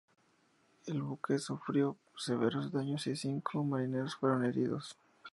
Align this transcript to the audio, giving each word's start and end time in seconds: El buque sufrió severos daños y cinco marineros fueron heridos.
El 0.87 0.99
buque 1.03 1.37
sufrió 1.37 1.95
severos 2.17 2.71
daños 2.71 3.05
y 3.05 3.15
cinco 3.15 3.63
marineros 3.63 4.15
fueron 4.15 4.45
heridos. 4.45 4.97